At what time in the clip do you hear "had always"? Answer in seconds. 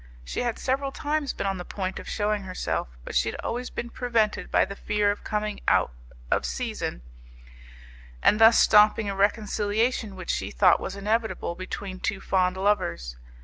3.29-3.69